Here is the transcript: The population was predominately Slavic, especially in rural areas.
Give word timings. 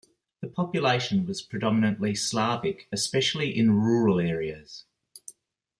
The 0.41 0.47
population 0.47 1.27
was 1.27 1.43
predominately 1.45 2.15
Slavic, 2.17 2.87
especially 2.91 3.55
in 3.55 3.77
rural 3.79 4.19
areas. 4.19 4.85